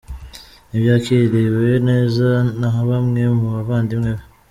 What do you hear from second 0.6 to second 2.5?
Ntibyakiriwe neza